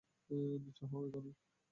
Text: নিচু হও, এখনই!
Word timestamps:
নিচু 0.63 0.83
হও, 0.91 1.01
এখনই! 1.07 1.33